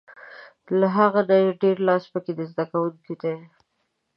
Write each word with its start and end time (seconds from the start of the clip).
له 0.79 0.87
هغه 0.97 1.21
نه 1.29 1.37
ډېر 1.61 1.77
لاس 1.87 2.03
په 2.13 2.19
کې 2.25 2.31
د 2.35 2.41
زده 2.51 2.65
کوونکي 2.71 3.13
دی. 3.21 3.35